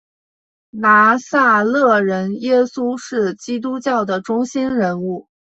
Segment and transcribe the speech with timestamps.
[0.71, 5.29] 拿撒勒人耶稣是基督教的中心人物。